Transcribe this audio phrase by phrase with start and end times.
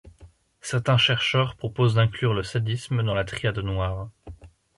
[0.61, 4.09] Certains chercheurs proposent d'inclure le sadisme dans la Triade Noire.